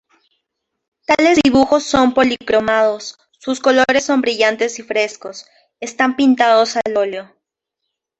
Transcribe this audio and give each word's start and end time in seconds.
Tales 1.05 1.37
dibujos 1.43 1.83
son 1.83 2.15
policromados, 2.15 3.19
sus 3.37 3.59
colores 3.59 4.03
son 4.03 4.19
brillantes 4.21 4.79
y 4.79 4.81
frescos, 4.81 5.45
están 5.79 6.15
pintados 6.15 6.75
al 6.75 6.97
óleo. 6.97 7.31